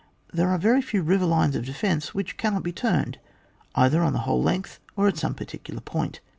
There 0.33 0.49
are 0.49 0.57
very 0.57 0.81
few 0.81 1.03
river 1.03 1.27
lines 1.27 1.55
of 1.55 1.63
defence 1.63 2.11
which 2.15 2.35
cannot 2.35 2.63
be 2.63 2.71
turned 2.71 3.19
either 3.75 4.01
on 4.01 4.13
the 4.13 4.19
whole 4.25 4.41
length 4.41 4.79
or 4.95 5.07
at 5.07 5.17
some 5.19 5.35
particular 5.35 5.79
point. 5.79 6.21